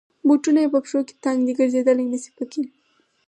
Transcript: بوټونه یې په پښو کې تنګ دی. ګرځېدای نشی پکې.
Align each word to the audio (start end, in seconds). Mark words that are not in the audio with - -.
بوټونه 0.27 0.59
یې 0.63 0.69
په 0.73 0.79
پښو 0.83 0.99
کې 1.07 1.15
تنګ 1.23 1.39
دی. 1.45 1.53
ګرځېدای 1.59 2.05
نشی 2.11 2.31
پکې. 2.37 2.63